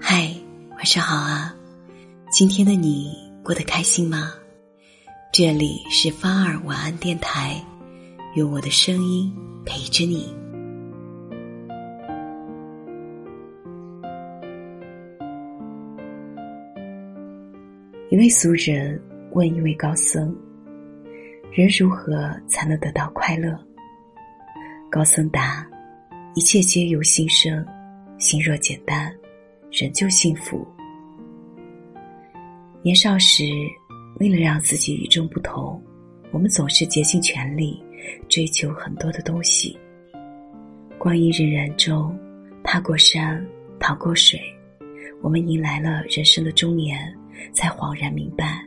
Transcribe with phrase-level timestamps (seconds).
[0.00, 0.32] 嗨，
[0.76, 1.54] 晚上好啊！
[2.30, 4.32] 今天的你过得开心吗？
[5.32, 7.60] 这里是芳儿晚安电台，
[8.34, 9.34] 用我的声音
[9.66, 10.32] 陪着你。
[18.10, 19.00] 一位俗人
[19.32, 20.34] 问一位高僧
[21.52, 23.58] ：“人如何才能得到快乐？”
[24.90, 25.66] 高僧答
[26.34, 27.66] ：“一切皆由心生，
[28.18, 29.12] 心若简单，
[29.70, 30.66] 人就幸福。”
[32.82, 33.44] 年少时，
[34.20, 35.82] 为了让自己与众不同，
[36.30, 37.82] 我们总是竭尽全力
[38.28, 39.78] 追求很多的东西。
[40.98, 42.16] 光阴荏苒中，
[42.64, 43.44] 踏过山，
[43.78, 44.40] 淌过水，
[45.20, 47.12] 我们迎来了人生的中年，
[47.52, 48.64] 才恍然明白，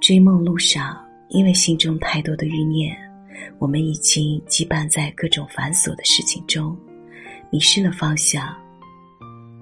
[0.00, 0.96] 追梦路上，
[1.30, 2.96] 因为心中太多的欲念。
[3.58, 6.76] 我们已经羁绊在各种繁琐的事情中，
[7.50, 8.56] 迷失了方向，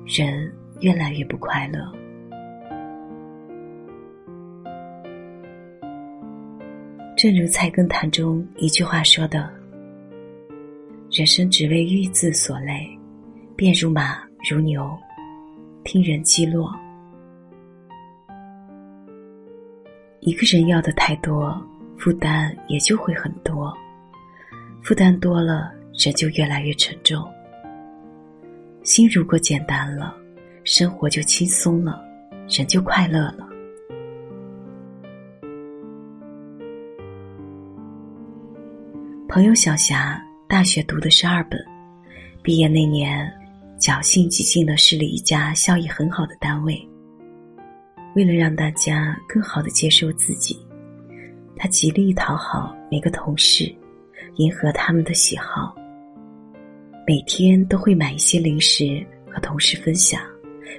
[0.07, 1.81] 人越来越不快乐。
[7.17, 9.51] 正如《菜根谭》中一句话说的
[11.11, 12.87] ：“人生只为欲字所累，
[13.57, 14.97] 便如马如牛，
[15.83, 16.73] 听人击落。”
[20.21, 21.61] 一个人要的太多。
[21.99, 23.75] 负担也就会很多，
[24.83, 27.27] 负担多了，人就越来越沉重。
[28.87, 30.15] 心如果简单了，
[30.63, 32.01] 生活就轻松了，
[32.49, 33.49] 人就快乐了。
[39.29, 41.59] 朋友小霞大学读的是二本，
[42.45, 43.29] 毕业那年，
[43.81, 46.81] 侥幸挤进了市里一家效益很好的单位。
[48.15, 50.65] 为了让大家更好的接受自己。
[51.57, 53.65] 他极力讨好每个同事，
[54.37, 55.75] 迎合他们的喜好。
[57.07, 60.21] 每天都会买一些零食和同事分享，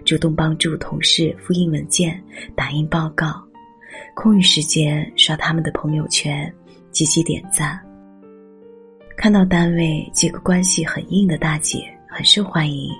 [0.03, 2.21] 主动帮助同事复印文件、
[2.53, 3.41] 打印报告。
[4.13, 6.53] 空余时间刷他们的朋友圈，
[6.91, 7.79] 积极点赞。
[9.15, 12.91] 看到单位几个关系很硬的大姐很受欢迎，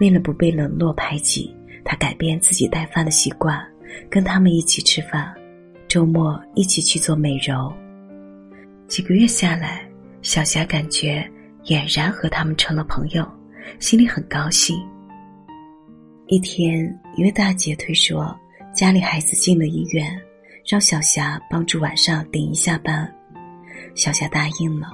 [0.00, 1.54] 为了不被冷落排挤，
[1.84, 3.64] 他改变自己带饭的习惯，
[4.10, 5.32] 跟他们一起吃饭。
[5.86, 7.72] 周末一起去做美容，
[8.88, 9.88] 几个月下来，
[10.20, 11.28] 小霞感觉
[11.64, 13.26] 俨然和他们成了朋友，
[13.78, 14.76] 心里很高兴。
[16.26, 18.38] 一天，一位大姐推说
[18.74, 20.18] 家里孩子进了医院，
[20.66, 23.12] 让小霞帮助晚上顶一下班，
[23.94, 24.88] 小霞答应了。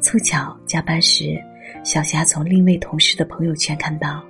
[0.00, 1.40] 凑巧加班时，
[1.84, 4.24] 小霞从另一位同事的朋友圈看到，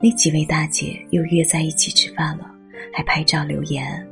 [0.00, 2.50] 那几位大姐又约在一起吃饭了，
[2.92, 4.06] 还拍照留言。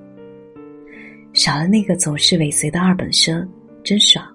[1.34, 3.46] 少了那个总是尾随的二本生，
[3.82, 4.33] 真爽。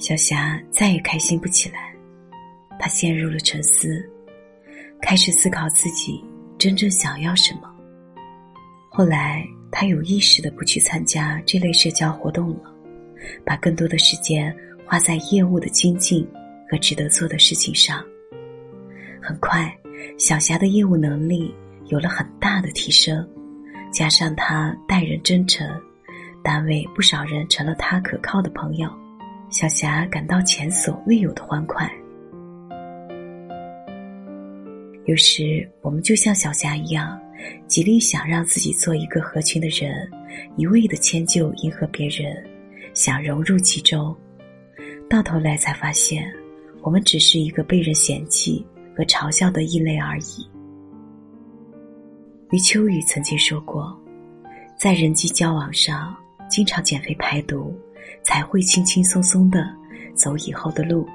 [0.00, 1.94] 小霞再也开心不起来，
[2.78, 4.02] 她陷入了沉思，
[5.02, 6.24] 开始思考自己
[6.56, 7.70] 真正想要什么。
[8.88, 12.74] 后来，她有意识的不去参加这类社交活动了，
[13.44, 14.56] 把更多的时间
[14.86, 16.26] 花在业务的精进
[16.70, 18.02] 和值得做的事情上。
[19.20, 19.70] 很快，
[20.16, 21.54] 小霞的业务能力
[21.88, 23.28] 有了很大的提升。
[23.92, 25.68] 加上他待人真诚，
[26.42, 28.90] 单位不少人成了他可靠的朋友，
[29.50, 31.90] 小霞感到前所未有的欢快。
[35.06, 37.20] 有时我们就像小霞一样，
[37.66, 40.08] 极力想让自己做一个合群的人，
[40.56, 42.32] 一味的迁就迎合别人，
[42.94, 44.16] 想融入其中，
[45.08, 46.32] 到头来才发现，
[46.82, 48.64] 我们只是一个被人嫌弃
[48.96, 50.48] 和嘲笑的异类而已。
[52.52, 54.00] 余秋雨曾经说过，
[54.78, 56.16] 在人际交往上，
[56.48, 57.76] 经常减肥排毒，
[58.22, 59.66] 才会轻轻松松的
[60.14, 61.06] 走以后的路。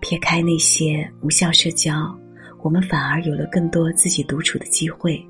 [0.00, 2.16] 撇开那些无效社交，
[2.62, 5.22] 我们反而有了更多自己独处的机会，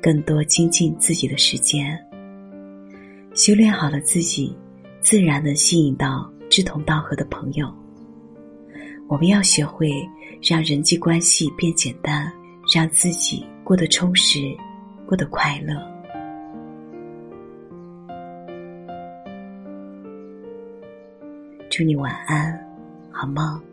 [0.00, 1.98] 更多精进自己的时间。
[3.34, 4.56] 修炼好了自己，
[5.00, 7.72] 自然能吸引到志同道合的朋友。
[9.08, 9.90] 我们要学会
[10.42, 12.32] 让人际关系变简单，
[12.74, 13.44] 让自己。
[13.62, 14.40] 过得充实，
[15.06, 15.76] 过得快乐。
[21.80, 22.60] 祝你晚安，
[23.10, 23.69] 好梦。